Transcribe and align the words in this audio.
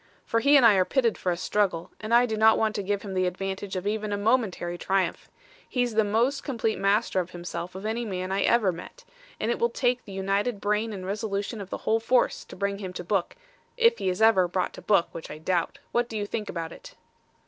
For 0.25 0.39
he 0.39 0.57
and 0.57 0.65
I 0.65 0.73
are 0.77 0.83
pitted 0.83 1.15
for 1.15 1.31
a 1.31 1.37
struggle, 1.37 1.91
and 1.99 2.11
I 2.11 2.25
do 2.25 2.35
not 2.35 2.57
want 2.57 2.73
to 2.73 2.81
give 2.81 3.03
him 3.03 3.13
the 3.13 3.27
advantage 3.27 3.75
of 3.75 3.85
even 3.85 4.11
a 4.11 4.17
momentary 4.17 4.75
triumph. 4.75 5.29
He's 5.69 5.93
the 5.93 6.03
most 6.03 6.43
complete 6.43 6.79
master 6.79 7.19
of 7.19 7.29
himself 7.29 7.75
of 7.75 7.85
any 7.85 8.03
man 8.03 8.31
I 8.31 8.41
ever 8.41 8.71
met, 8.71 9.05
and 9.39 9.51
it 9.51 9.59
will 9.59 9.69
take 9.69 10.03
the 10.03 10.11
united 10.11 10.59
brain 10.59 10.91
and 10.91 11.05
resolution 11.05 11.61
of 11.61 11.69
the 11.69 11.77
whole 11.85 11.99
force 11.99 12.43
to 12.45 12.55
bring 12.55 12.79
him 12.79 12.93
to 12.93 13.03
book 13.03 13.35
if 13.77 13.99
he 13.99 14.09
ever 14.09 14.45
is 14.45 14.51
brought 14.51 14.73
to 14.73 14.81
book, 14.81 15.09
which 15.11 15.29
I 15.29 15.37
doubt. 15.37 15.77
What 15.91 16.09
do 16.09 16.17
you 16.17 16.25
think 16.25 16.49
about 16.49 16.71
it?" 16.71 16.95